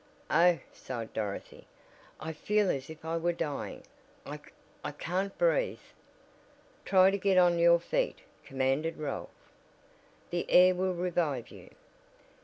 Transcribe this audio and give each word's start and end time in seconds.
"Oh!" 0.31 0.57
sighed 0.73 1.13
Dorothy. 1.13 1.67
"I 2.19 2.33
feel 2.33 2.71
as 2.71 2.89
if 2.89 3.05
I 3.05 3.17
were 3.17 3.33
dying! 3.33 3.83
I 4.25 4.39
I 4.83 4.93
can't 4.93 5.37
breathe!" 5.37 5.77
"Try 6.85 7.11
to 7.11 7.19
get 7.19 7.37
on 7.37 7.59
your 7.59 7.77
feet," 7.79 8.17
commanded 8.43 8.97
Ralph. 8.97 9.29
"The 10.31 10.49
air 10.49 10.73
will 10.73 10.95
revive 10.95 11.49
you!" 11.51 11.69